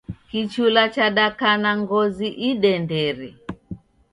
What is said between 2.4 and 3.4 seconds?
idendere